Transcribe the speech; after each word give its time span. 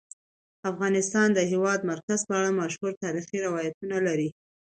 افغانستان 0.71 1.27
د 1.33 1.33
د 1.37 1.39
هېواد 1.51 1.79
مرکز 1.91 2.19
په 2.27 2.33
اړه 2.39 2.57
مشهور 2.61 2.91
تاریخی 3.03 3.37
روایتونه 3.47 3.97
لري. 4.07 4.29